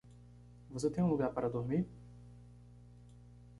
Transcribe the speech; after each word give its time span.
Você 0.71 0.89
tem 0.89 1.03
um 1.03 1.07
lugar 1.09 1.31
para 1.31 1.47
dormir? 1.47 1.85